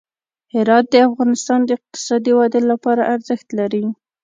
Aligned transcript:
هرات 0.53 0.85
د 0.93 0.95
افغانستان 1.07 1.59
د 1.65 1.69
اقتصادي 1.79 2.31
ودې 2.37 2.61
لپاره 2.71 3.07
ارزښت 3.15 3.47
لري. 3.59 3.83